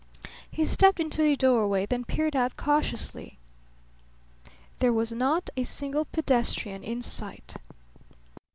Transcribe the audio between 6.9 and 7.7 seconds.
sight.